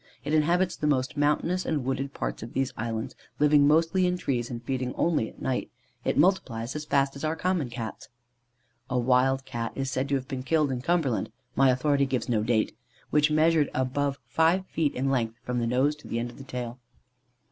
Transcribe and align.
It 0.23 0.33
inhabits 0.33 0.75
the 0.75 0.87
most 0.87 1.15
mountainous 1.15 1.63
and 1.63 1.85
wooded 1.85 2.11
parts 2.11 2.41
of 2.41 2.53
these 2.53 2.73
islands, 2.75 3.13
living 3.37 3.67
mostly 3.67 4.07
in 4.07 4.17
trees 4.17 4.49
and 4.49 4.63
feeding 4.63 4.95
only 4.95 5.29
at 5.29 5.39
night. 5.43 5.69
It 6.03 6.17
multiplies 6.17 6.75
as 6.75 6.85
fast 6.85 7.15
as 7.15 7.23
our 7.23 7.35
common 7.35 7.69
Cats." 7.69 8.09
A 8.89 8.97
wild 8.97 9.45
Cat 9.45 9.73
is 9.75 9.91
said 9.91 10.09
to 10.09 10.15
have 10.15 10.27
been 10.27 10.41
killed 10.41 10.71
in 10.71 10.81
Cumberland 10.81 11.31
(my 11.55 11.69
authority 11.69 12.07
gives 12.07 12.27
no 12.27 12.41
date) 12.41 12.75
which 13.11 13.29
measured 13.29 13.69
above 13.75 14.17
five 14.25 14.65
feet 14.65 14.95
in 14.95 15.11
length 15.11 15.37
from 15.43 15.59
the 15.59 15.67
nose 15.67 15.95
to 15.97 16.07
the 16.07 16.17
end 16.17 16.31
of 16.31 16.39
the 16.39 16.43
tail. 16.45 16.79